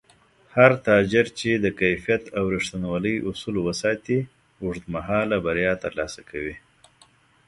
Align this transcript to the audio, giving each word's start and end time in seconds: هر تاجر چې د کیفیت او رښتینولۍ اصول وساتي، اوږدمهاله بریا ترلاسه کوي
هر 0.55 0.71
تاجر 0.87 1.25
چې 1.39 1.49
د 1.63 1.65
کیفیت 1.79 2.23
او 2.37 2.45
رښتینولۍ 2.55 3.15
اصول 3.29 3.55
وساتي، 3.67 4.19
اوږدمهاله 4.63 5.37
بریا 5.45 5.73
ترلاسه 5.83 6.21
کوي 6.29 6.55